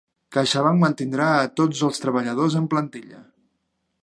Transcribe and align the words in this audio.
CaixaBank 0.35 0.79
mantindrà 0.83 1.27
a 1.41 1.53
tots 1.61 1.85
els 1.91 2.03
treballadors 2.07 2.59
en 2.63 2.69
plantilla 2.75 3.23